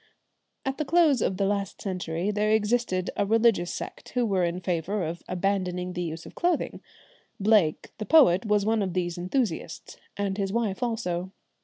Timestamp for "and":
10.17-10.39